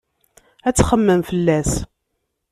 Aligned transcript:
Ad 0.67 0.73
txemmem 0.75 1.21
fell-as. 1.29 1.71